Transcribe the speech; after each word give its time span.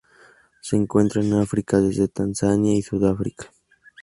Se 0.61 0.75
encuentra 0.75 1.21
en 1.21 1.31
África 1.35 1.79
desde 1.79 2.07
Tanzania 2.07 2.75
a 2.75 2.81
Sudáfrica. 2.81 3.51